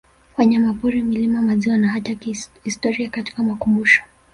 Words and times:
Wanyamapori 0.37 1.01
milima 1.03 1.41
maziwa 1.41 1.77
na 1.77 1.87
hata 1.89 2.15
historia 2.63 3.09
katika 3.09 3.43
makumbusho 3.43 4.03